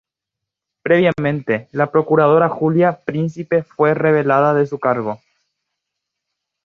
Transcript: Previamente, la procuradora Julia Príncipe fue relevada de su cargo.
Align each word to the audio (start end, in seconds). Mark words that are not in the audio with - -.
Previamente, 0.81 1.69
la 1.71 1.91
procuradora 1.91 2.49
Julia 2.49 3.03
Príncipe 3.05 3.61
fue 3.61 3.93
relevada 3.93 4.55
de 4.55 4.65
su 4.65 4.79
cargo. 4.79 5.19